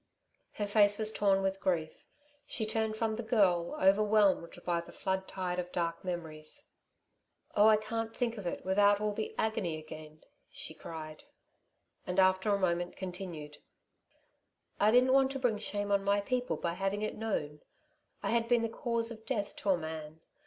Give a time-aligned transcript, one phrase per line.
[0.53, 2.07] Her face was torn with grief;
[2.47, 6.71] she turned from the girl, overwhelmed by the flood tide of dark memories.
[7.55, 11.25] "Oh, I can't think of it without all the agony again," she cried.
[12.07, 13.59] And after a moment, continued:
[14.79, 17.61] "I didn't want to bring shame on my people by having it known...
[18.23, 20.21] I had been the cause of death to a man